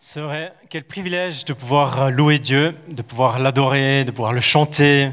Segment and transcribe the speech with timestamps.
[0.00, 5.10] C'est vrai, quel privilège de pouvoir louer Dieu, de pouvoir l'adorer, de pouvoir le chanter.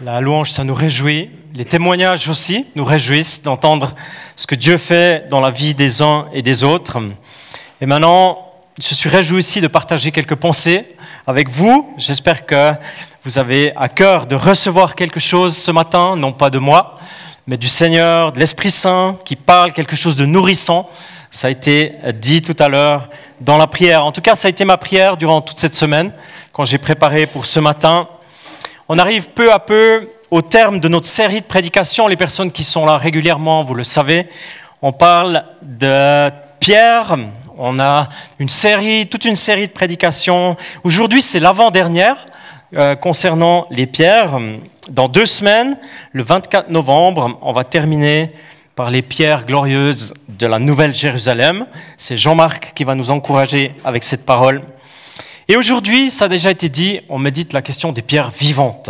[0.00, 1.28] La louange, ça nous réjouit.
[1.54, 3.94] Les témoignages aussi nous réjouissent d'entendre
[4.36, 6.96] ce que Dieu fait dans la vie des uns et des autres.
[7.82, 8.50] Et maintenant,
[8.82, 10.96] je suis réjoui aussi de partager quelques pensées
[11.26, 11.92] avec vous.
[11.98, 12.72] J'espère que
[13.22, 16.98] vous avez à cœur de recevoir quelque chose ce matin, non pas de moi,
[17.46, 20.88] mais du Seigneur, de l'Esprit Saint qui parle quelque chose de nourrissant.
[21.30, 24.04] Ça a été dit tout à l'heure dans la prière.
[24.04, 26.12] En tout cas, ça a été ma prière durant toute cette semaine,
[26.52, 28.08] quand j'ai préparé pour ce matin.
[28.88, 32.06] On arrive peu à peu au terme de notre série de prédications.
[32.06, 34.28] Les personnes qui sont là régulièrement, vous le savez,
[34.82, 37.16] on parle de Pierre.
[37.58, 38.08] On a
[38.38, 40.56] une série, toute une série de prédications.
[40.84, 42.26] Aujourd'hui, c'est l'avant-dernière
[42.76, 44.38] euh, concernant les pierres.
[44.88, 45.76] Dans deux semaines,
[46.12, 48.32] le 24 novembre, on va terminer
[48.80, 51.66] par les pierres glorieuses de la Nouvelle Jérusalem.
[51.98, 54.62] C'est Jean-Marc qui va nous encourager avec cette parole.
[55.48, 58.88] Et aujourd'hui, ça a déjà été dit, on médite la question des pierres vivantes.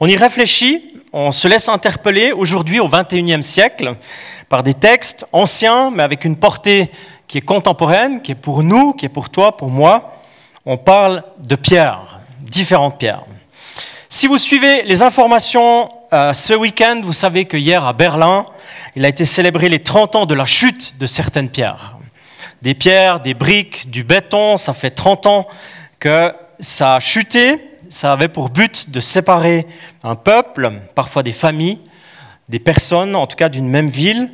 [0.00, 3.94] On y réfléchit, on se laisse interpeller aujourd'hui au XXIe siècle
[4.48, 6.90] par des textes anciens, mais avec une portée
[7.28, 10.20] qui est contemporaine, qui est pour nous, qui est pour toi, pour moi.
[10.66, 13.22] On parle de pierres, différentes pierres.
[14.08, 18.44] Si vous suivez les informations euh, ce week-end, vous savez que hier à Berlin,
[18.96, 21.98] il a été célébré les 30 ans de la chute de certaines pierres.
[22.62, 25.46] Des pierres, des briques, du béton, ça fait 30 ans
[26.00, 27.58] que ça a chuté.
[27.88, 29.66] Ça avait pour but de séparer
[30.02, 31.78] un peuple, parfois des familles,
[32.48, 34.30] des personnes, en tout cas d'une même ville.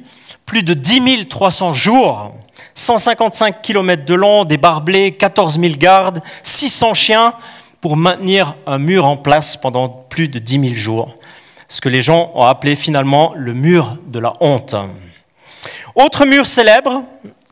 [0.47, 2.35] Plus de 10 300 jours,
[2.75, 7.35] 155 km de long, des barbelés, 14 000 gardes, 600 chiens
[7.83, 11.15] pour maintenir un mur en place pendant plus de 10 000 jours
[11.69, 14.75] ce que les gens ont appelé finalement le mur de la honte.
[15.95, 17.05] Autre mur célèbre,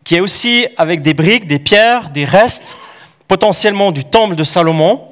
[0.05, 2.77] qui est aussi avec des briques, des pierres, des restes,
[3.27, 5.03] potentiellement du temple de Salomon,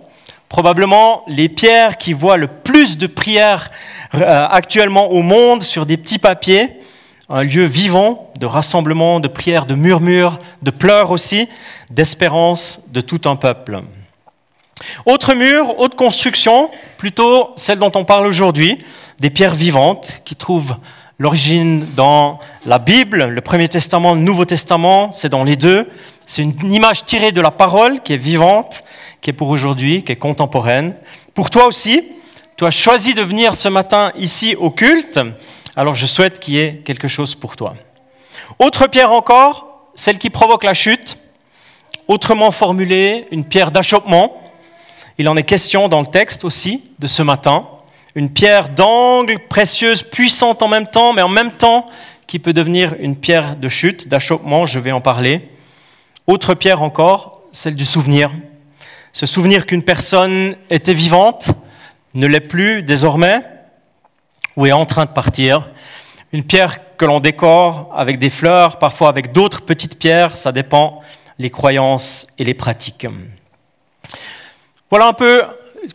[0.48, 3.70] probablement les pierres qui voient le plus de prières
[4.14, 6.68] euh, actuellement au monde sur des petits papiers,
[7.30, 11.48] un lieu vivant de rassemblement, de prières, de murmures, de pleurs aussi,
[11.88, 13.80] d'espérance de tout un peuple.
[15.06, 18.78] Autre mur, autre construction, plutôt celle dont on parle aujourd'hui,
[19.18, 20.76] des pierres vivantes qui trouvent
[21.18, 25.88] l'origine dans la Bible, le Premier Testament, le Nouveau Testament, c'est dans les deux.
[26.26, 28.82] C'est une image tirée de la parole qui est vivante,
[29.20, 30.96] qui est pour aujourd'hui, qui est contemporaine.
[31.34, 32.02] Pour toi aussi,
[32.56, 35.20] tu as choisi de venir ce matin ici au culte,
[35.76, 37.74] alors je souhaite qu'il y ait quelque chose pour toi.
[38.58, 41.18] Autre pierre encore, celle qui provoque la chute,
[42.08, 44.41] autrement formulée, une pierre d'achoppement
[45.22, 47.68] il en est question dans le texte aussi de ce matin.
[48.16, 51.88] Une pierre d'angle, précieuse, puissante en même temps, mais en même temps
[52.26, 55.48] qui peut devenir une pierre de chute, d'achoppement, je vais en parler.
[56.26, 58.32] Autre pierre encore, celle du souvenir.
[59.12, 61.52] Ce souvenir qu'une personne était vivante,
[62.14, 63.44] ne l'est plus désormais,
[64.56, 65.70] ou est en train de partir.
[66.32, 71.00] Une pierre que l'on décore avec des fleurs, parfois avec d'autres petites pierres, ça dépend
[71.38, 73.06] les croyances et les pratiques.
[74.92, 75.42] Voilà un peu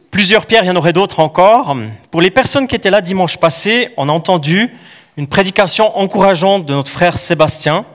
[0.09, 1.77] plusieurs pierres, il y en aurait d'autres encore.
[2.09, 4.75] Pour les personnes qui étaient là dimanche passé, on a entendu
[5.17, 7.85] une prédication encourageante de notre frère Sébastien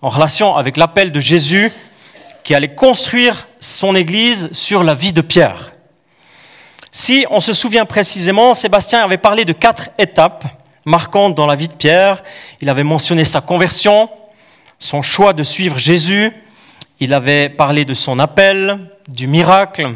[0.00, 1.70] en relation avec l'appel de Jésus
[2.42, 5.72] qui allait construire son Église sur la vie de Pierre.
[6.90, 10.46] Si on se souvient précisément, Sébastien avait parlé de quatre étapes
[10.86, 12.22] marquantes dans la vie de Pierre.
[12.62, 14.08] Il avait mentionné sa conversion,
[14.78, 16.32] son choix de suivre Jésus,
[16.98, 19.90] il avait parlé de son appel, du miracle,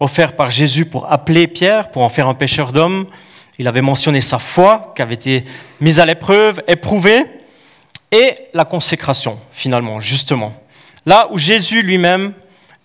[0.00, 3.06] offert par Jésus pour appeler Pierre, pour en faire un pêcheur d'hommes.
[3.58, 5.44] Il avait mentionné sa foi qui avait été
[5.80, 7.24] mise à l'épreuve, éprouvée,
[8.12, 10.54] et la consécration, finalement, justement.
[11.04, 12.32] Là où Jésus lui-même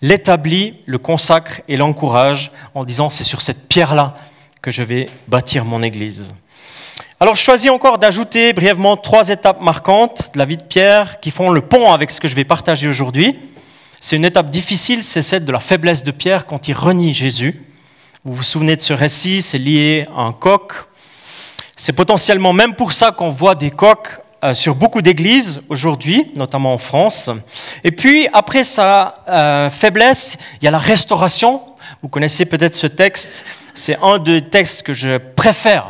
[0.02, 4.14] l'établit, le consacre et l'encourage en disant c'est sur cette pierre-là
[4.60, 6.34] que je vais bâtir mon Église.
[7.20, 11.30] Alors je choisis encore d'ajouter brièvement trois étapes marquantes de la vie de Pierre qui
[11.30, 13.32] font le pont avec ce que je vais partager aujourd'hui.
[14.00, 17.62] C'est une étape difficile, c'est celle de la faiblesse de Pierre quand il renie Jésus.
[18.24, 20.72] Vous vous souvenez de ce récit, c'est lié à un coq.
[21.76, 26.74] C'est potentiellement même pour ça qu'on voit des coqs euh, sur beaucoup d'églises aujourd'hui, notamment
[26.74, 27.30] en France.
[27.82, 31.62] Et puis, après sa euh, faiblesse, il y a la restauration.
[32.02, 33.44] Vous connaissez peut-être ce texte.
[33.74, 35.86] C'est un des textes que je préfère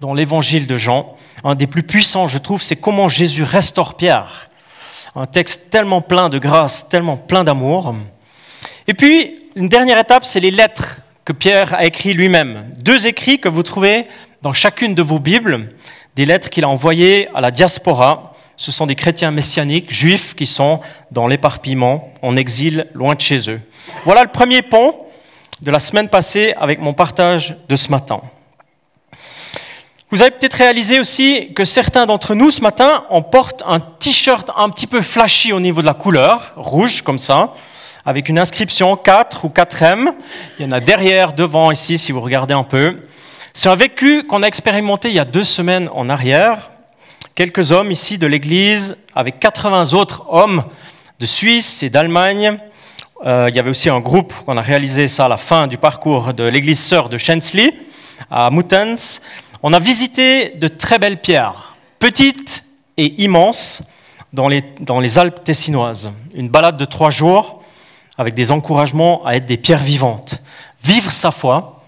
[0.00, 1.14] dans l'évangile de Jean.
[1.44, 4.49] Un des plus puissants, je trouve, c'est comment Jésus restaure Pierre
[5.14, 7.94] un texte tellement plein de grâce, tellement plein d'amour.
[8.86, 12.72] Et puis, une dernière étape, c'est les lettres que Pierre a écrites lui-même.
[12.78, 14.06] Deux écrits que vous trouvez
[14.42, 15.72] dans chacune de vos Bibles,
[16.16, 20.46] des lettres qu'il a envoyées à la diaspora, ce sont des chrétiens messianiques, juifs, qui
[20.46, 20.80] sont
[21.10, 23.60] dans l'éparpillement, en exil, loin de chez eux.
[24.04, 24.94] Voilà le premier pont
[25.62, 28.20] de la semaine passée avec mon partage de ce matin.
[30.12, 34.50] Vous avez peut-être réalisé aussi que certains d'entre nous ce matin, on porte un t-shirt
[34.56, 37.54] un petit peu flashy au niveau de la couleur, rouge comme ça,
[38.04, 40.12] avec une inscription 4 ou 4M.
[40.58, 42.96] Il y en a derrière, devant, ici, si vous regardez un peu.
[43.52, 46.72] C'est un vécu qu'on a expérimenté il y a deux semaines en arrière.
[47.36, 50.64] Quelques hommes ici de l'Église, avec 80 autres hommes
[51.20, 52.58] de Suisse et d'Allemagne.
[53.24, 55.78] Euh, il y avait aussi un groupe qu'on a réalisé ça à la fin du
[55.78, 57.72] parcours de l'Église sœur de Schensley,
[58.28, 59.20] à Muttens.
[59.62, 62.64] On a visité de très belles pierres, petites
[62.96, 63.82] et immenses,
[64.32, 66.12] dans les, Alpes tessinoises.
[66.32, 67.62] Une balade de trois jours
[68.16, 70.40] avec des encouragements à être des pierres vivantes.
[70.82, 71.82] Vivre sa foi,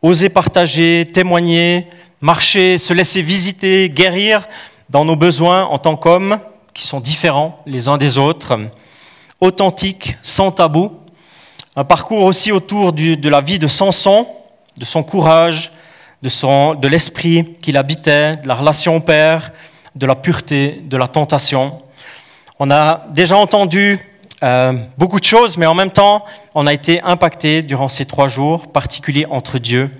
[0.00, 1.86] oser partager, témoigner,
[2.22, 4.46] marcher, se laisser visiter, guérir
[4.88, 6.38] dans nos besoins en tant qu'hommes
[6.72, 8.58] qui sont différents les uns des autres,
[9.42, 10.98] authentiques, sans tabou.
[11.76, 14.26] Un parcours aussi autour de la vie de Samson,
[14.78, 15.72] de son courage,
[16.22, 19.52] de, l'esprit qu'il habitait, de la relation au Père,
[19.94, 21.82] de la pureté, de la tentation.
[22.58, 23.98] On a déjà entendu
[24.42, 26.24] euh, beaucoup de choses, mais en même temps,
[26.54, 29.90] on a été impacté durant ces trois jours particuliers entre Dieu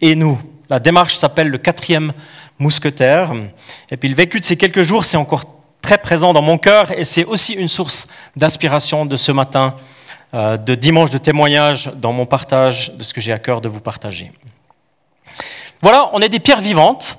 [0.00, 0.38] et nous.
[0.68, 2.12] La démarche s'appelle le quatrième
[2.58, 3.32] mousquetaire.
[3.90, 5.44] Et puis le vécu de ces quelques jours, c'est encore
[5.80, 9.76] très présent dans mon cœur et c'est aussi une source d'inspiration de ce matin,
[10.34, 13.68] euh, de dimanche de témoignage dans mon partage de ce que j'ai à cœur de
[13.68, 14.32] vous partager.
[15.82, 17.18] Voilà, on est des pierres vivantes.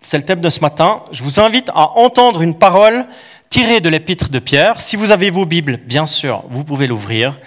[0.00, 1.02] C'est le thème de ce matin.
[1.12, 3.06] Je vous invite à entendre une parole
[3.50, 4.80] tirée de l'épître de Pierre.
[4.80, 7.38] Si vous avez vos Bibles, bien sûr, vous pouvez l'ouvrir.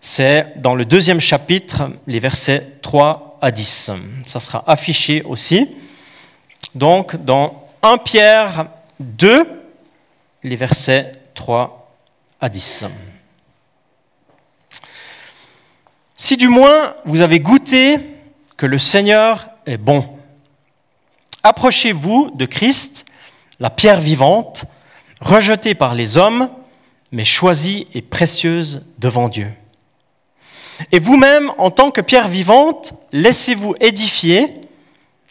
[0.00, 3.92] C'est dans le deuxième chapitre, les versets 3 à 10.
[4.24, 5.74] Ça sera affiché aussi.
[6.74, 8.66] Donc, dans 1 Pierre
[9.00, 9.46] 2,
[10.42, 11.90] les versets 3
[12.40, 12.84] à 10.
[16.14, 18.00] Si du moins vous avez goûté
[18.56, 20.08] que le Seigneur est bon.
[21.42, 23.06] Approchez-vous de Christ,
[23.60, 24.64] la pierre vivante,
[25.20, 26.50] rejetée par les hommes,
[27.12, 29.48] mais choisie et précieuse devant Dieu.
[30.92, 34.60] Et vous-même, en tant que pierre vivante, laissez-vous édifier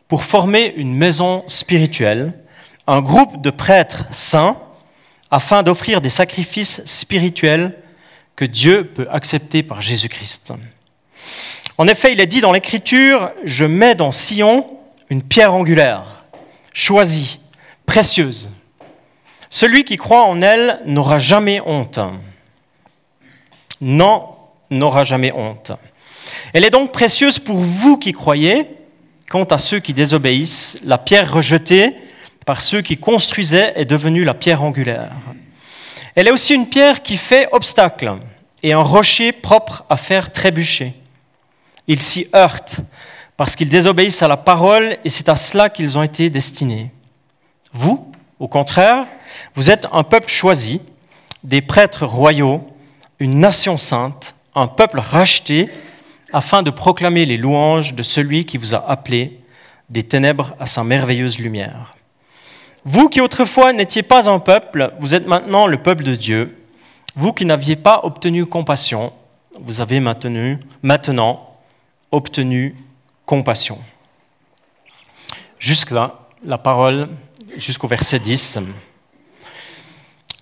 [0.08, 2.34] pour former une maison spirituelle,
[2.88, 4.58] un groupe de prêtres saints,
[5.32, 7.78] afin d'offrir des sacrifices spirituels
[8.36, 10.54] que Dieu peut accepter par Jésus-Christ.
[11.78, 14.68] En effet, il est dit dans l'Écriture, je mets dans Sion
[15.10, 16.24] une pierre angulaire,
[16.74, 17.40] choisie,
[17.86, 18.50] précieuse.
[19.50, 22.00] Celui qui croit en elle n'aura jamais honte.
[23.82, 24.30] Non,
[24.70, 25.74] n'aura jamais honte.
[26.54, 28.68] Elle est donc précieuse pour vous qui croyez,
[29.30, 31.94] quant à ceux qui désobéissent, la pierre rejetée
[32.46, 35.12] par ceux qui construisaient est devenue la pierre angulaire.
[36.16, 38.14] Elle est aussi une pierre qui fait obstacle
[38.64, 40.94] et un rocher propre à faire trébucher.
[41.88, 42.82] Ils s'y heurtent
[43.38, 46.92] parce qu'ils désobéissent à la parole et c'est à cela qu'ils ont été destinés.
[47.74, 49.06] Vous, au contraire,
[49.54, 50.82] vous êtes un peuple choisi,
[51.44, 52.66] des prêtres royaux,
[53.20, 55.70] une nation sainte, un peuple racheté,
[56.34, 59.40] afin de proclamer les louanges de celui qui vous a appelé
[59.90, 61.94] des ténèbres à sa merveilleuse lumière.
[62.84, 66.58] Vous qui autrefois n'étiez pas un peuple, vous êtes maintenant le peuple de Dieu.
[67.16, 69.14] Vous qui n'aviez pas obtenu compassion,
[69.60, 71.55] vous avez maintenant
[72.16, 72.76] obtenu
[73.26, 73.80] compassion.
[75.60, 77.10] Jusque-là, la parole,
[77.58, 78.60] jusqu'au verset 10.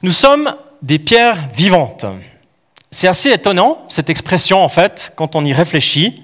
[0.01, 2.05] Nous sommes des pierres vivantes.
[2.91, 6.23] C'est assez étonnant, cette expression, en fait, quand on y réfléchit,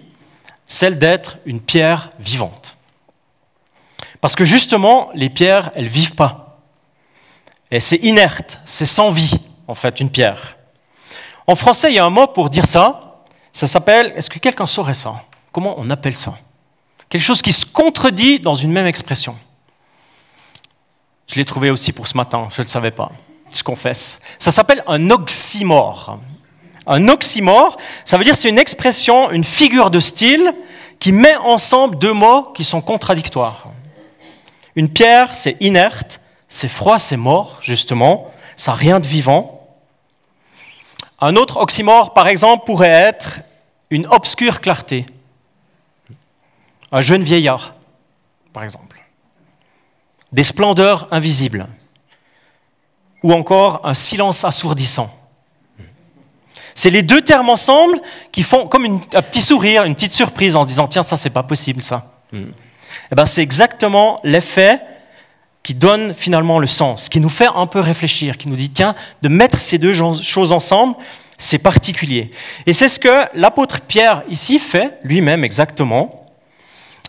[0.67, 2.77] celle d'être une pierre vivante.
[4.21, 6.59] Parce que justement, les pierres, elles vivent pas.
[7.71, 10.57] Et c'est inerte, c'est sans vie, en fait, une pierre.
[11.47, 13.23] En français, il y a un mot pour dire ça.
[13.51, 15.23] Ça s'appelle, est-ce que quelqu'un saurait ça?
[15.51, 16.37] Comment on appelle ça?
[17.09, 19.35] Quelque chose qui se contredit dans une même expression.
[21.27, 23.11] Je l'ai trouvé aussi pour ce matin, je ne le savais pas,
[23.51, 24.21] je confesse.
[24.37, 26.19] Ça s'appelle un oxymore.
[26.87, 30.53] Un oxymore, ça veut dire c'est une expression, une figure de style
[30.99, 33.67] qui met ensemble deux mots qui sont contradictoires.
[34.75, 39.67] Une pierre, c'est inerte, c'est froid, c'est mort, justement, ça n'a rien de vivant.
[41.21, 43.41] Un autre oxymore, par exemple, pourrait être
[43.89, 45.05] une obscure clarté
[46.91, 47.75] un jeune vieillard,
[48.53, 48.97] par exemple,
[50.31, 51.67] des splendeurs invisibles,
[53.23, 55.13] ou encore un silence assourdissant.
[56.75, 57.99] C'est les deux termes ensemble
[58.31, 61.29] qui font comme un petit sourire, une petite surprise en se disant tiens ça c'est
[61.29, 62.13] pas possible ça.
[63.11, 64.81] Eh ben, c'est exactement l'effet
[65.63, 68.95] qui donne finalement le sens, qui nous fait un peu réfléchir, qui nous dit, tiens,
[69.21, 70.95] de mettre ces deux choses ensemble,
[71.37, 72.31] c'est particulier.
[72.65, 76.18] Et c'est ce que l'apôtre Pierre ici fait lui-même exactement.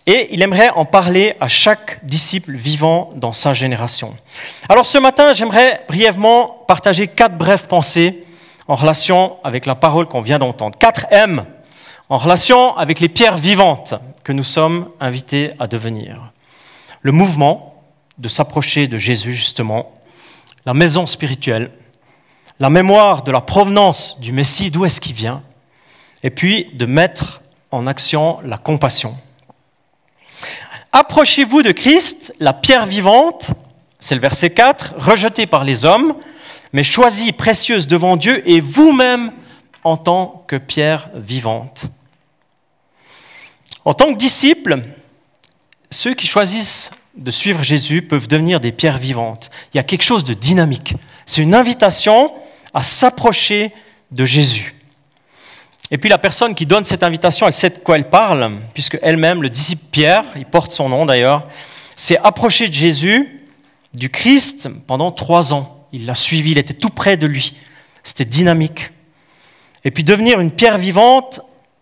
[0.07, 4.17] Et il aimerait en parler à chaque disciple vivant dans sa génération.
[4.69, 8.25] Alors ce matin, j'aimerais brièvement partager quatre brèves pensées
[8.67, 10.79] en relation avec la parole qu'on vient d'entendre.
[10.79, 11.45] Quatre M
[12.09, 16.33] en relation avec les pierres vivantes que nous sommes invités à devenir.
[17.03, 17.83] Le mouvement
[18.19, 19.93] de s'approcher de Jésus, justement,
[20.67, 21.71] la maison spirituelle,
[22.59, 25.41] la mémoire de la provenance du Messie, d'où est-ce qu'il vient,
[26.23, 27.41] et puis de mettre
[27.71, 29.17] en action la compassion.
[30.93, 33.53] Approchez-vous de Christ, la pierre vivante,
[34.01, 36.15] c'est le verset 4, rejetée par les hommes,
[36.73, 39.33] mais choisie précieuse devant Dieu et vous-même
[39.85, 41.85] en tant que pierre vivante.
[43.85, 44.83] En tant que disciples,
[45.91, 49.51] ceux qui choisissent de suivre Jésus peuvent devenir des pierres vivantes.
[49.73, 50.95] Il y a quelque chose de dynamique.
[51.25, 52.33] C'est une invitation
[52.75, 53.73] à s'approcher
[54.11, 54.75] de Jésus.
[55.91, 58.99] Et puis la personne qui donne cette invitation, elle sait de quoi elle parle, puisque
[59.03, 61.45] elle-même, le disciple Pierre, il porte son nom d'ailleurs,
[61.97, 63.41] s'est approché de Jésus,
[63.93, 65.87] du Christ, pendant trois ans.
[65.93, 67.57] Il l'a suivi, il était tout près de lui.
[68.05, 68.93] C'était dynamique.
[69.85, 71.41] Et puis devenir une pierre vivante,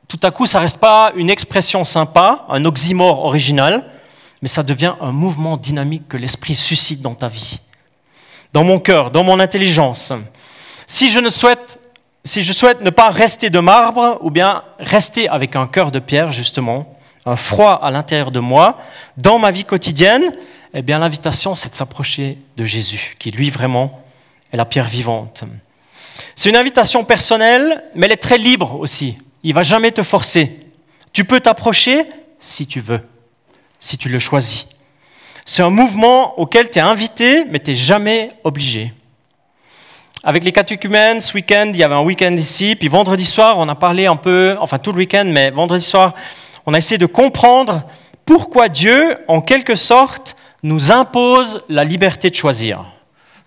[0.08, 3.84] tout à coup, ça reste pas une expression sympa, un oxymore original,
[4.40, 7.60] mais ça devient un mouvement dynamique que l'Esprit suscite dans ta vie,
[8.54, 10.12] dans mon cœur, dans mon intelligence.
[10.86, 11.78] Si je, ne souhaite,
[12.24, 15.98] si je souhaite ne pas rester de marbre, ou bien rester avec un cœur de
[15.98, 18.78] pierre, justement, un froid à l'intérieur de moi,
[19.16, 20.32] dans ma vie quotidienne,
[20.74, 24.02] eh bien l'invitation, c'est de s'approcher de Jésus, qui lui vraiment
[24.52, 25.44] est la pierre vivante.
[26.34, 29.18] C'est une invitation personnelle, mais elle est très libre aussi.
[29.42, 30.66] Il va jamais te forcer.
[31.12, 32.04] Tu peux t'approcher
[32.38, 33.00] si tu veux,
[33.80, 34.66] si tu le choisis.
[35.44, 38.92] C'est un mouvement auquel tu es invité, mais tu n'es jamais obligé.
[40.24, 43.68] Avec les catéchumènes, ce week-end, il y avait un week-end ici, puis vendredi soir, on
[43.68, 46.12] a parlé un peu, enfin tout le week-end, mais vendredi soir,
[46.66, 47.82] on a essayé de comprendre
[48.24, 52.84] pourquoi Dieu, en quelque sorte, nous impose la liberté de choisir.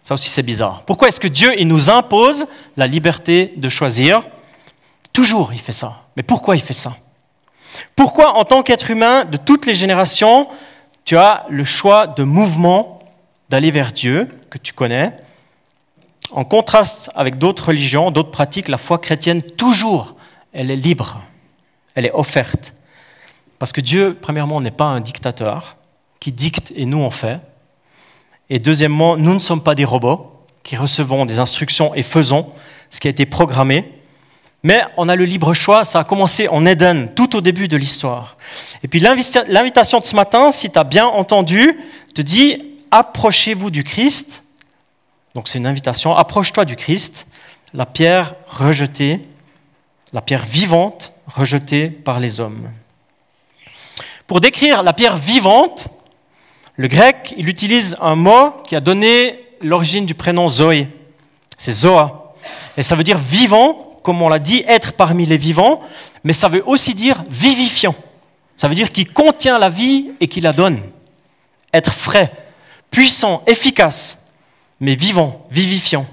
[0.01, 0.83] Ça aussi, c'est bizarre.
[0.85, 2.47] Pourquoi est-ce que Dieu, il nous impose
[2.77, 4.23] la liberté de choisir?
[5.11, 6.03] Toujours, il fait ça.
[6.15, 6.95] Mais pourquoi il fait ça?
[7.97, 10.47] Pourquoi, en tant qu'être humain de toutes les générations,
[11.03, 12.99] tu as le choix de mouvement
[13.49, 15.11] d'aller vers Dieu, que tu connais
[16.31, 20.15] En contraste avec d'autres religions, d'autres pratiques, la foi chrétienne, toujours,
[20.53, 21.21] elle est libre,
[21.95, 22.73] elle est offerte.
[23.59, 25.75] Parce que Dieu, premièrement, n'est pas un dictateur
[26.19, 27.39] qui dicte et nous on fait.
[28.49, 30.31] Et deuxièmement, nous ne sommes pas des robots
[30.63, 32.47] qui recevons des instructions et faisons
[32.89, 33.91] ce qui a été programmé.
[34.63, 37.77] Mais on a le libre choix, ça a commencé en Éden, tout au début de
[37.77, 38.37] l'histoire.
[38.83, 41.79] Et puis l'invitation de ce matin, si tu as bien entendu,
[42.13, 44.43] te dit, approchez-vous du Christ.
[45.35, 47.27] Donc c'est une invitation, approche-toi du Christ,
[47.73, 49.21] la pierre rejetée,
[50.13, 52.69] la pierre vivante rejetée par les hommes.
[54.27, 55.87] Pour décrire la pierre vivante,
[56.75, 60.87] le grec, il utilise un mot qui a donné l'origine du prénom Zoé.
[61.57, 62.33] C'est Zoa.
[62.75, 65.81] Et ça veut dire vivant comme on l'a dit, être parmi les vivants,
[66.23, 67.95] mais ça veut aussi dire vivifiant.
[68.57, 70.81] Ça veut dire qu'il contient la vie et qu'il la donne.
[71.73, 72.31] Être frais,
[72.89, 74.20] puissant, efficace,
[74.81, 76.05] mais vivant, vivifiant.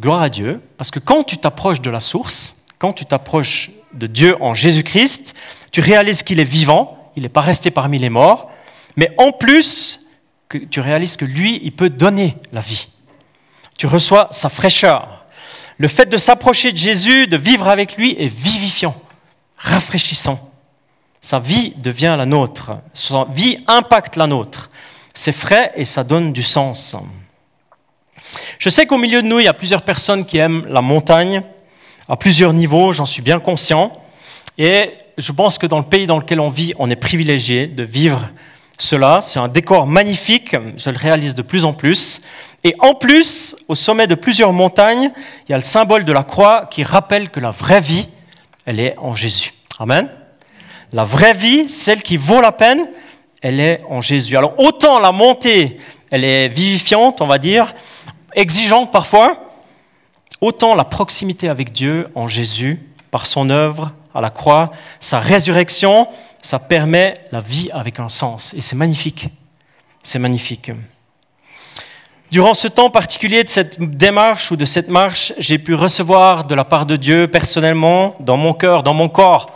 [0.00, 4.08] Gloire à Dieu, parce que quand tu t'approches de la source, quand tu t'approches de
[4.08, 5.36] Dieu en Jésus-Christ,
[5.70, 8.50] tu réalises qu'il est vivant, il n'est pas resté parmi les morts,
[8.96, 10.06] mais en plus,
[10.70, 12.88] tu réalises que lui, il peut donner la vie.
[13.76, 15.22] Tu reçois sa fraîcheur,
[15.78, 18.94] le fait de s'approcher de Jésus, de vivre avec lui est vivifiant,
[19.56, 20.52] rafraîchissant.
[21.20, 24.70] Sa vie devient la nôtre, sa vie impacte la nôtre.
[25.14, 26.96] C'est frais et ça donne du sens.
[28.58, 31.42] Je sais qu'au milieu de nous, il y a plusieurs personnes qui aiment la montagne,
[32.08, 33.96] à plusieurs niveaux, j'en suis bien conscient.
[34.58, 37.84] Et je pense que dans le pays dans lequel on vit, on est privilégié de
[37.84, 38.28] vivre
[38.78, 39.20] cela.
[39.20, 42.20] C'est un décor magnifique, je le réalise de plus en plus.
[42.64, 45.10] Et en plus, au sommet de plusieurs montagnes,
[45.48, 48.08] il y a le symbole de la croix qui rappelle que la vraie vie,
[48.66, 49.52] elle est en Jésus.
[49.78, 50.08] Amen.
[50.92, 52.86] La vraie vie, celle qui vaut la peine,
[53.40, 54.36] elle est en Jésus.
[54.36, 55.78] Alors autant la montée,
[56.10, 57.74] elle est vivifiante, on va dire,
[58.34, 59.36] exigeante parfois,
[60.40, 66.08] autant la proximité avec Dieu en Jésus, par son œuvre à la croix, sa résurrection,
[66.42, 68.54] ça permet la vie avec un sens.
[68.54, 69.28] Et c'est magnifique.
[70.02, 70.70] C'est magnifique.
[72.30, 76.54] Durant ce temps particulier de cette démarche ou de cette marche, j'ai pu recevoir de
[76.54, 79.46] la part de Dieu personnellement, dans mon cœur, dans mon corps,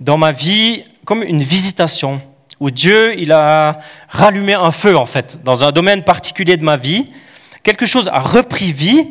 [0.00, 2.20] dans ma vie, comme une visitation
[2.58, 3.78] où Dieu, il a
[4.08, 7.06] rallumé un feu, en fait, dans un domaine particulier de ma vie.
[7.62, 9.06] Quelque chose a repris vie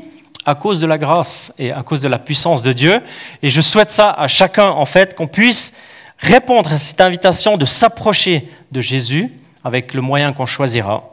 [0.45, 3.01] à cause de la grâce et à cause de la puissance de Dieu.
[3.41, 5.73] Et je souhaite ça à chacun, en fait, qu'on puisse
[6.17, 9.31] répondre à cette invitation de s'approcher de Jésus
[9.63, 11.03] avec le moyen qu'on choisira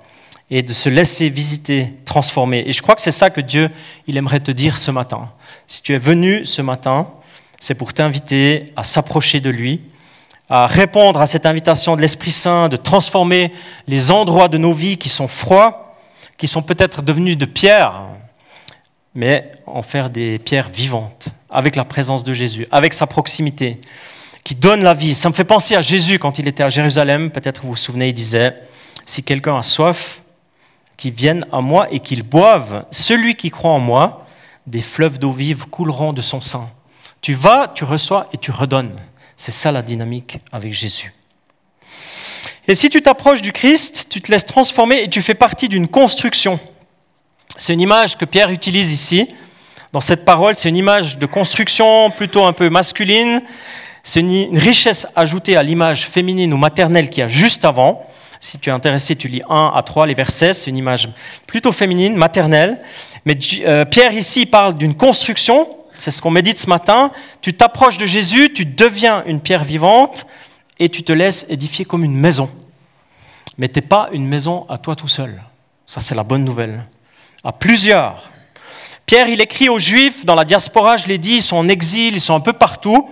[0.50, 2.64] et de se laisser visiter, transformer.
[2.66, 3.70] Et je crois que c'est ça que Dieu,
[4.06, 5.28] il aimerait te dire ce matin.
[5.66, 7.10] Si tu es venu ce matin,
[7.60, 9.82] c'est pour t'inviter à s'approcher de lui,
[10.48, 13.52] à répondre à cette invitation de l'Esprit Saint, de transformer
[13.86, 15.87] les endroits de nos vies qui sont froids,
[16.38, 18.00] qui sont peut-être devenus de pierre,
[19.14, 23.80] mais en faire des pierres vivantes, avec la présence de Jésus, avec sa proximité,
[24.44, 25.14] qui donne la vie.
[25.14, 28.08] Ça me fait penser à Jésus quand il était à Jérusalem, peut-être vous vous souvenez,
[28.08, 28.56] il disait,
[29.04, 30.22] si quelqu'un a soif,
[30.96, 34.26] qu'il vienne à moi et qu'il boive, celui qui croit en moi,
[34.66, 36.68] des fleuves d'eau vive couleront de son sein.
[37.20, 38.96] Tu vas, tu reçois et tu redonnes.
[39.36, 41.12] C'est ça la dynamique avec Jésus.
[42.70, 45.88] Et si tu t'approches du Christ, tu te laisses transformer et tu fais partie d'une
[45.88, 46.60] construction.
[47.56, 49.26] C'est une image que Pierre utilise ici.
[49.94, 53.40] Dans cette parole, c'est une image de construction plutôt un peu masculine.
[54.04, 58.04] C'est une richesse ajoutée à l'image féminine ou maternelle qu'il y a juste avant.
[58.38, 61.08] Si tu es intéressé, tu lis 1 à 3, les versets, c'est une image
[61.46, 62.82] plutôt féminine, maternelle.
[63.24, 65.66] Mais euh, Pierre ici parle d'une construction
[65.98, 67.10] c'est ce qu'on médite ce matin.
[67.42, 70.26] Tu t'approches de Jésus, tu deviens une pierre vivante
[70.78, 72.50] et tu te laisses édifier comme une maison.
[73.58, 75.42] Mais tu n'es pas une maison à toi tout seul.
[75.86, 76.84] Ça, c'est la bonne nouvelle.
[77.42, 78.30] À plusieurs.
[79.06, 82.14] Pierre, il écrit aux Juifs dans la diaspora, je l'ai dit, ils sont en exil,
[82.14, 83.08] ils sont un peu partout.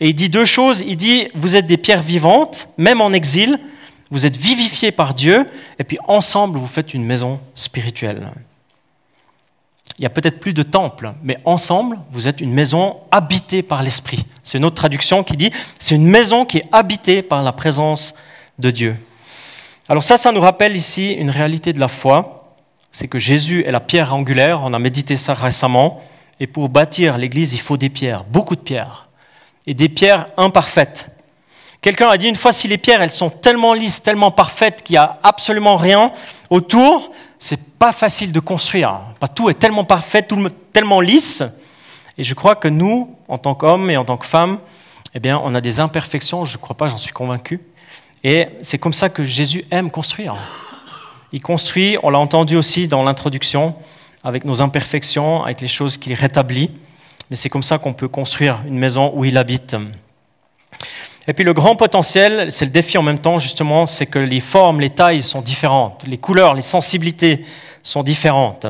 [0.00, 0.82] Et il dit deux choses.
[0.86, 3.58] Il dit, vous êtes des pierres vivantes, même en exil.
[4.10, 5.46] Vous êtes vivifiés par Dieu.
[5.78, 8.30] Et puis ensemble, vous faites une maison spirituelle.
[9.98, 13.82] Il y a peut-être plus de temples, mais ensemble, vous êtes une maison habitée par
[13.82, 14.24] l'Esprit.
[14.42, 18.14] C'est une autre traduction qui dit, c'est une maison qui est habitée par la présence
[18.58, 18.96] de Dieu.
[19.88, 22.54] Alors ça, ça nous rappelle ici une réalité de la foi,
[22.92, 26.02] c'est que Jésus est la pierre angulaire, on a médité ça récemment,
[26.40, 29.08] et pour bâtir l'Église, il faut des pierres, beaucoup de pierres,
[29.66, 31.10] et des pierres imparfaites.
[31.80, 34.94] Quelqu'un a dit une fois, si les pierres, elles sont tellement lisses, tellement parfaites qu'il
[34.94, 36.10] n'y a absolument rien
[36.50, 39.00] autour, c'est pas facile de construire.
[39.34, 41.42] Tout est tellement parfait, tout, tellement lisse.
[42.18, 44.58] Et je crois que nous, en tant qu'hommes et en tant que femmes,
[45.14, 47.60] eh bien, on a des imperfections, je ne crois pas, j'en suis convaincu.
[48.24, 50.34] Et c'est comme ça que Jésus aime construire.
[51.32, 53.74] Il construit, on l'a entendu aussi dans l'introduction,
[54.24, 56.70] avec nos imperfections, avec les choses qu'il rétablit.
[57.30, 59.76] Mais c'est comme ça qu'on peut construire une maison où il habite.
[61.28, 64.40] Et puis le grand potentiel, c'est le défi en même temps, justement, c'est que les
[64.40, 67.44] formes, les tailles sont différentes, les couleurs, les sensibilités
[67.82, 68.66] sont différentes.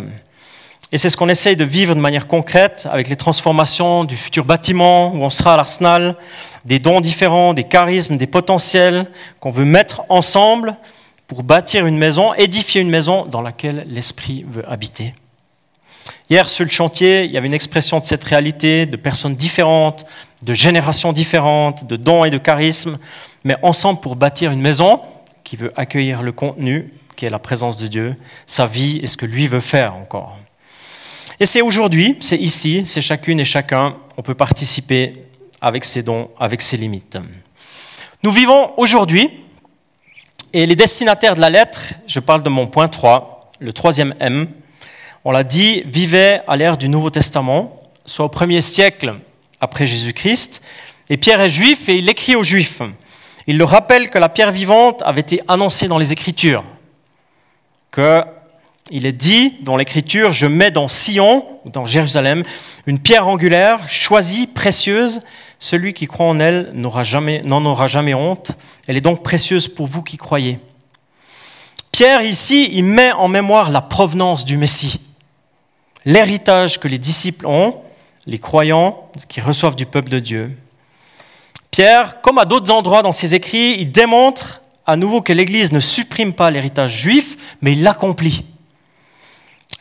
[0.93, 4.45] Et c'est ce qu'on essaye de vivre de manière concrète avec les transformations du futur
[4.45, 6.17] bâtiment où on sera à l'Arsenal,
[6.65, 9.07] des dons différents, des charismes, des potentiels
[9.41, 10.77] qu'on veut mettre ensemble
[11.27, 15.13] pour bâtir une maison, édifier une maison dans laquelle l'Esprit veut habiter.
[16.29, 20.07] Hier, sur le chantier, il y avait une expression de cette réalité, de personnes différentes,
[20.43, 22.99] de générations différentes, de dons et de charismes,
[23.45, 25.01] mais ensemble pour bâtir une maison
[25.45, 29.17] qui veut accueillir le contenu, qui est la présence de Dieu, sa vie et ce
[29.17, 30.37] que lui veut faire encore.
[31.39, 35.27] Et c'est aujourd'hui, c'est ici, c'est chacune et chacun, on peut participer
[35.61, 37.19] avec ses dons, avec ses limites.
[38.25, 39.31] Nous vivons aujourd'hui,
[40.53, 44.49] et les destinataires de la lettre, je parle de mon point 3, le troisième M,
[45.29, 49.17] on l'a dit, vivaient à l'ère du Nouveau Testament, soit au premier siècle
[49.61, 50.63] après Jésus-Christ.
[51.11, 52.81] Et Pierre est juif et il écrit aux Juifs.
[53.49, 56.63] Il leur rappelle que la pierre vivante avait été annoncée dans les Écritures.
[57.93, 62.45] Qu'il est dit dans l'Écriture, je mets dans Sion, ou dans Jérusalem,
[62.87, 65.23] une pierre angulaire, choisie, précieuse.
[65.59, 66.85] Celui qui croit en elle n'en
[67.65, 68.53] aura jamais honte.
[68.87, 70.61] Elle est donc précieuse pour vous qui croyez.
[71.91, 75.01] Pierre, ici, il met en mémoire la provenance du Messie,
[76.07, 77.75] l'héritage que les disciples ont,
[78.27, 80.57] les croyants qui reçoivent du peuple de Dieu.
[81.71, 85.81] Pierre, comme à d'autres endroits dans ses écrits, il démontre à nouveau que l'Église ne
[85.81, 88.45] supprime pas l'héritage juif, mais il l'accomplit.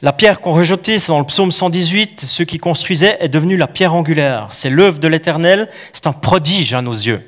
[0.02, 3.68] La pierre qu'on rejetait, c'est dans le psaume 118, ceux qui construisaient est devenue la
[3.68, 4.48] pierre angulaire.
[4.50, 7.26] C'est l'œuvre de l'Éternel, c'est un prodige à nos yeux.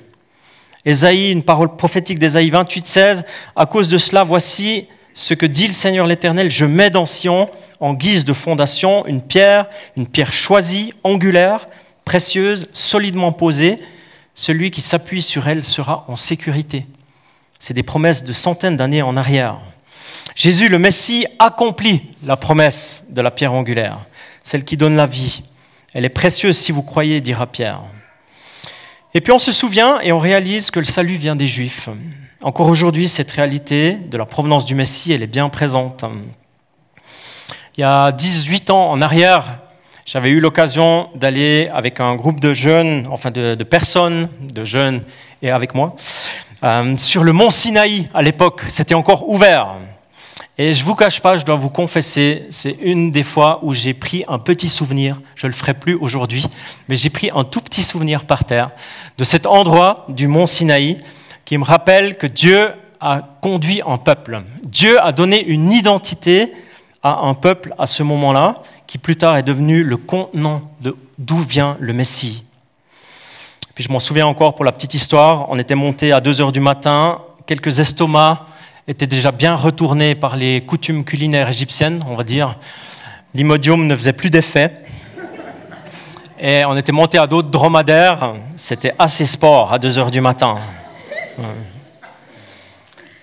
[0.86, 5.68] Ésaïe, une parole prophétique d'Ésaïe 28, 16, à cause de cela, voici ce que dit
[5.68, 7.48] le Seigneur l'Éternel, je mets dans Sion
[7.80, 11.68] en guise de fondation une pierre, une pierre choisie, angulaire,
[12.06, 13.76] précieuse, solidement posée.
[14.34, 16.86] Celui qui s'appuie sur elle sera en sécurité.
[17.60, 19.58] C'est des promesses de centaines d'années en arrière.
[20.36, 23.98] Jésus, le Messie, accomplit la promesse de la pierre angulaire,
[24.44, 25.42] celle qui donne la vie.
[25.94, 27.82] Elle est précieuse si vous croyez, dira Pierre.
[29.14, 31.90] Et puis on se souvient et on réalise que le salut vient des Juifs.
[32.44, 36.06] Encore aujourd'hui, cette réalité de la provenance du Messie, elle est bien présente.
[37.78, 39.60] Il y a 18 ans en arrière,
[40.08, 45.04] j'avais eu l'occasion d'aller avec un groupe de jeunes, enfin de, personnes, de jeunes
[45.44, 45.96] et avec moi,
[46.64, 48.64] euh, sur le mont Sinaï à l'époque.
[48.68, 49.76] C'était encore ouvert.
[50.58, 53.94] Et je vous cache pas, je dois vous confesser, c'est une des fois où j'ai
[53.94, 55.22] pris un petit souvenir.
[55.36, 56.48] Je le ferai plus aujourd'hui,
[56.90, 58.72] mais j'ai pris un tout petit souvenir par terre
[59.20, 60.98] de cet endroit du mont Sinaï
[61.46, 64.42] qui me rappelle que Dieu a conduit un peuple.
[64.64, 66.52] Dieu a donné une identité
[67.08, 70.62] un peuple à ce moment-là, qui plus tard est devenu le contenant
[71.18, 72.44] d'où vient le Messie.
[73.76, 76.52] Puis je m'en souviens encore pour la petite histoire, on était monté à 2 heures
[76.52, 78.40] du matin, quelques estomacs
[78.88, 82.58] étaient déjà bien retournés par les coutumes culinaires égyptiennes, on va dire.
[83.34, 84.74] L'imodium ne faisait plus d'effet.
[86.40, 90.58] Et on était monté à d'autres dromadaires, c'était assez sport à 2 heures du matin.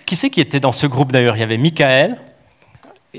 [0.05, 1.37] Qui c'est qui était dans ce groupe d'ailleurs?
[1.37, 2.19] Il y avait Michael,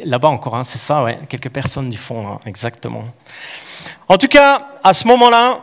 [0.03, 3.03] Là-bas encore, hein, c'est ça, ouais, quelques personnes du fond, hein, exactement.
[4.09, 5.61] En tout cas, à ce moment-là,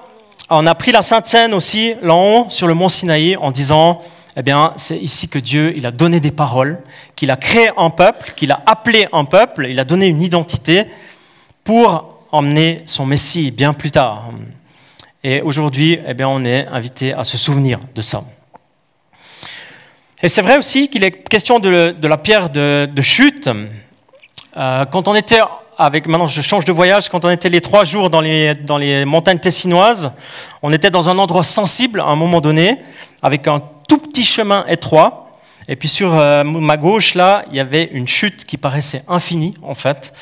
[0.48, 4.00] on a pris la Sainte Seine aussi, là haut, sur le mont Sinaï, en disant,
[4.36, 6.78] eh bien, c'est ici que Dieu, a donné des paroles,
[7.14, 10.86] qu'il a créé un peuple, qu'il a appelé un peuple, il a donné une identité
[11.64, 14.30] pour emmener son Messie bien plus tard.
[15.22, 18.24] Et aujourd'hui, eh bien, on est invité à se souvenir de ça.
[20.22, 23.50] Et c'est vrai aussi qu'il est question de, la pierre de chute.
[24.56, 25.40] Euh, quand on était
[25.78, 28.76] avec, maintenant je change de voyage, quand on était les trois jours dans les, dans
[28.76, 30.12] les montagnes tessinoises,
[30.60, 32.78] on était dans un endroit sensible à un moment donné,
[33.22, 35.30] avec un tout petit chemin étroit.
[35.68, 39.54] Et puis sur euh, ma gauche, là, il y avait une chute qui paraissait infinie,
[39.62, 40.12] en fait.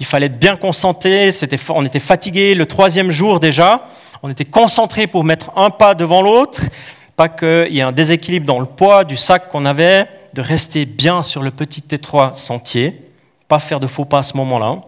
[0.00, 1.30] Il fallait être bien concentré,
[1.70, 3.86] on était fatigué le troisième jour déjà.
[4.22, 6.62] On était concentré pour mettre un pas devant l'autre,
[7.16, 10.84] pas qu'il y ait un déséquilibre dans le poids du sac qu'on avait, de rester
[10.84, 13.07] bien sur le petit étroit sentier
[13.48, 14.82] pas faire de faux pas à ce moment-là.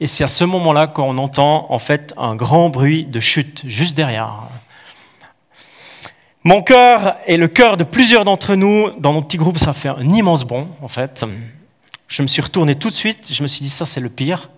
[0.00, 3.96] Et c'est à ce moment-là qu'on entend en fait un grand bruit de chute juste
[3.96, 4.48] derrière.
[6.44, 9.88] Mon cœur et le cœur de plusieurs d'entre nous, dans mon petit groupe, ça fait
[9.88, 11.24] un immense bond en fait.
[12.08, 14.50] Je me suis retourné tout de suite, je me suis dit ça c'est le pire,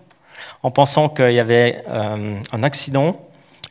[0.63, 3.21] en pensant qu'il y avait euh, un accident,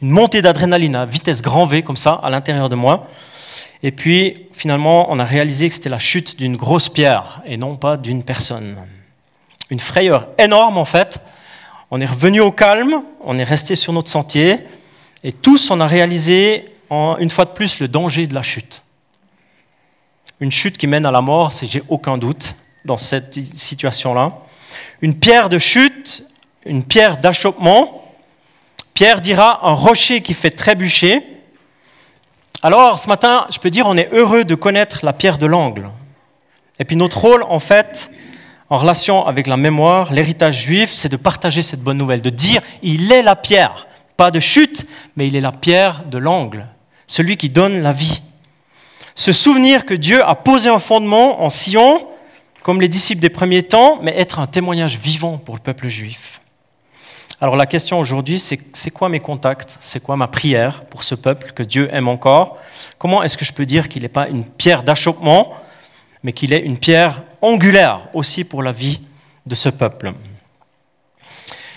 [0.01, 3.09] une montée d'adrénaline à vitesse grand V comme ça à l'intérieur de moi.
[3.83, 7.75] Et puis finalement, on a réalisé que c'était la chute d'une grosse pierre et non
[7.77, 8.77] pas d'une personne
[9.75, 11.19] une frayeur énorme en fait.
[11.91, 14.61] On est revenu au calme, on est resté sur notre sentier,
[15.25, 18.85] et tous on a réalisé une fois de plus le danger de la chute.
[20.39, 24.39] Une chute qui mène à la mort, c'est j'ai aucun doute dans cette situation-là.
[25.03, 26.23] Une pierre de chute,
[26.65, 28.15] une pierre d'achoppement.
[28.95, 31.21] Pierre dira un rocher qui fait trébucher.
[32.63, 35.91] Alors ce matin, je peux dire, on est heureux de connaître la pierre de l'angle.
[36.79, 38.13] Et puis notre rôle, en fait,
[38.71, 42.63] en relation avec la mémoire, l'héritage juif, c'est de partager cette bonne nouvelle, de dire
[42.83, 46.67] il est la pierre, pas de chute, mais il est la pierre de l'angle,
[47.07, 48.23] celui qui donne la vie.
[49.15, 52.07] Se souvenir que Dieu a posé un fondement en Sion,
[52.63, 56.41] comme les disciples des premiers temps, mais être un témoignage vivant pour le peuple juif.
[57.41, 59.77] Alors la question aujourd'hui, c'est c'est quoi mes contacts?
[59.81, 62.57] C'est quoi ma prière pour ce peuple que Dieu aime encore?
[62.97, 65.53] Comment est-ce que je peux dire qu'il n'est pas une pierre d'achoppement,
[66.25, 68.99] mais qu'il est une pierre angulaire aussi pour la vie
[69.47, 70.13] de ce peuple.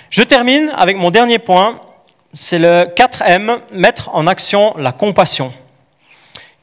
[0.10, 1.82] Je termine avec mon dernier point,
[2.34, 5.52] c'est le 4M, mettre en action la compassion.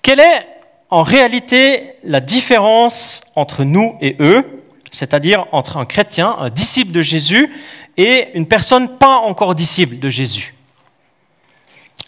[0.01, 0.47] Quelle est
[0.88, 7.03] en réalité la différence entre nous et eux, c'est-à-dire entre un chrétien, un disciple de
[7.03, 7.53] Jésus,
[7.97, 10.55] et une personne pas encore disciple de Jésus?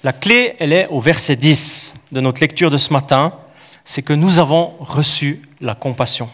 [0.02, 3.34] La clé, elle est au verset 10 de notre lecture de ce matin,
[3.86, 6.28] c'est que nous avons reçu la compassion.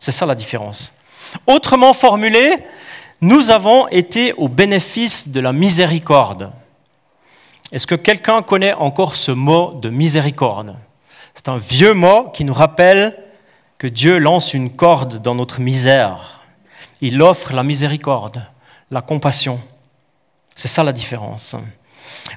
[0.00, 0.94] C'est ça la différence.
[1.46, 2.56] Autrement formulé,
[3.20, 6.50] nous avons été au bénéfice de la miséricorde.
[7.70, 10.74] Est-ce que quelqu'un connaît encore ce mot de miséricorde?
[11.34, 13.16] C'est un vieux mot qui nous rappelle
[13.78, 16.40] que Dieu lance une corde dans notre misère.
[17.00, 18.42] Il offre la miséricorde,
[18.90, 19.60] la compassion.
[20.54, 21.54] C'est ça la différence.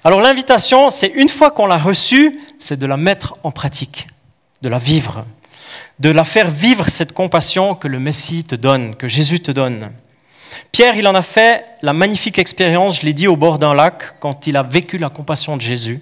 [0.04, 4.08] Alors l'invitation, c'est une fois qu'on l'a reçue, c'est de la mettre en pratique,
[4.64, 5.26] de la vivre
[6.00, 9.92] de la faire vivre cette compassion que le Messie te donne, que Jésus te donne.
[10.72, 14.20] Pierre, il en a fait la magnifique expérience, je l'ai dit, au bord d'un lac,
[14.20, 16.02] quand il a vécu la compassion de Jésus.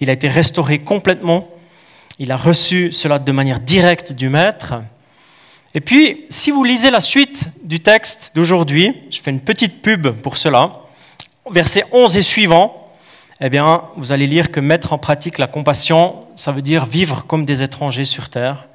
[0.00, 1.48] Il a été restauré complètement.
[2.18, 4.74] Il a reçu cela de manière directe du Maître.
[5.74, 10.08] Et puis, si vous lisez la suite du texte d'aujourd'hui, je fais une petite pub
[10.08, 10.80] pour cela,
[11.50, 12.79] versets 11 et suivants,
[13.40, 17.24] eh bien, vous allez lire que mettre en pratique la compassion, ça veut dire vivre
[17.26, 18.68] comme des étrangers sur terre,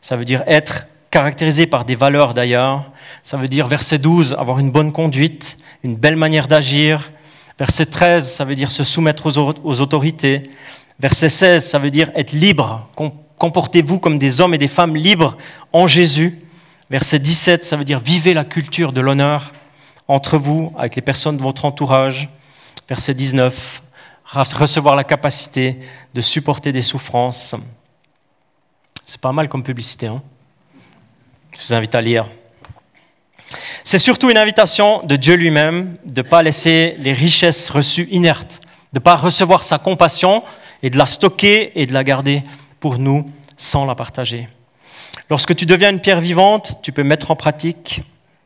[0.00, 2.90] Ça veut dire être caractérisé par des valeurs d'ailleurs.
[3.22, 7.12] Ça veut dire, verset 12, avoir une bonne conduite, une belle manière d'agir.
[7.58, 10.50] Verset 13, ça veut dire se soumettre aux autorités.
[11.00, 12.88] Verset 16, ça veut dire être libre.
[13.38, 15.36] Comportez-vous comme des hommes et des femmes libres
[15.72, 16.38] en Jésus.
[16.90, 19.52] Verset 17, ça veut dire vivez la culture de l'honneur
[20.06, 22.30] entre vous, avec les personnes de votre entourage.
[22.88, 23.82] Verset 19,
[24.28, 25.78] recevoir la capacité
[26.14, 27.56] de supporter des souffrances.
[29.06, 30.06] C'est pas mal comme publicité.
[30.06, 30.22] Hein
[31.52, 32.28] Je vous invite à lire.
[33.82, 38.60] C'est surtout une invitation de Dieu lui-même de ne pas laisser les richesses reçues inertes,
[38.92, 40.42] de ne pas recevoir sa compassion
[40.82, 42.42] et de la stocker et de la garder
[42.80, 44.46] pour nous sans la partager.
[45.30, 48.02] Lorsque tu deviens une pierre vivante, tu peux mettre en pratique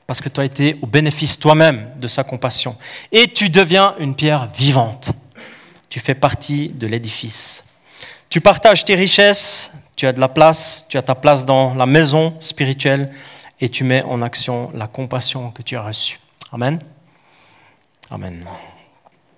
[0.06, 2.76] parce que tu as été au bénéfice toi-même de sa compassion.
[3.10, 5.12] Et tu deviens une pierre vivante.
[5.92, 7.66] Tu fais partie de l'édifice.
[8.30, 11.84] Tu partages tes richesses, tu as de la place, tu as ta place dans la
[11.84, 13.12] maison spirituelle
[13.60, 16.18] et tu mets en action la compassion que tu as reçue.
[16.50, 16.78] Amen.
[18.10, 18.42] Amen.